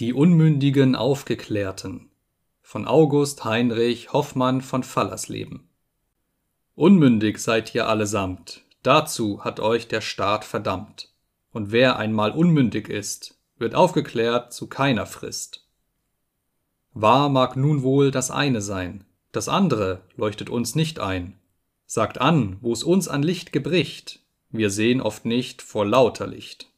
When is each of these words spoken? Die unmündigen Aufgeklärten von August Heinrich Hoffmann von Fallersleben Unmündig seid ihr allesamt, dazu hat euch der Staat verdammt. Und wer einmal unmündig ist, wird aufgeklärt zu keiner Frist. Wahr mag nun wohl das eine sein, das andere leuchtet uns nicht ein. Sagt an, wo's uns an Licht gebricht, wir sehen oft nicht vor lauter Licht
Die 0.00 0.14
unmündigen 0.14 0.96
Aufgeklärten 0.96 2.08
von 2.62 2.86
August 2.86 3.44
Heinrich 3.44 4.14
Hoffmann 4.14 4.62
von 4.62 4.82
Fallersleben 4.82 5.68
Unmündig 6.74 7.38
seid 7.38 7.74
ihr 7.74 7.86
allesamt, 7.86 8.62
dazu 8.82 9.44
hat 9.44 9.60
euch 9.60 9.88
der 9.88 10.00
Staat 10.00 10.46
verdammt. 10.46 11.12
Und 11.52 11.70
wer 11.70 11.98
einmal 11.98 12.30
unmündig 12.30 12.88
ist, 12.88 13.38
wird 13.58 13.74
aufgeklärt 13.74 14.54
zu 14.54 14.68
keiner 14.68 15.04
Frist. 15.04 15.68
Wahr 16.94 17.28
mag 17.28 17.54
nun 17.56 17.82
wohl 17.82 18.10
das 18.10 18.30
eine 18.30 18.62
sein, 18.62 19.04
das 19.32 19.50
andere 19.50 20.00
leuchtet 20.16 20.48
uns 20.48 20.74
nicht 20.74 20.98
ein. 20.98 21.38
Sagt 21.84 22.22
an, 22.22 22.56
wo's 22.62 22.84
uns 22.84 23.06
an 23.06 23.22
Licht 23.22 23.52
gebricht, 23.52 24.20
wir 24.48 24.70
sehen 24.70 25.02
oft 25.02 25.26
nicht 25.26 25.60
vor 25.60 25.84
lauter 25.84 26.26
Licht 26.26 26.69